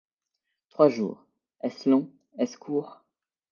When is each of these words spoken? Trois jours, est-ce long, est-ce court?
Trois 0.69 0.89
jours, 0.89 1.27
est-ce 1.61 1.87
long, 1.87 2.09
est-ce 2.39 2.57
court? 2.57 3.03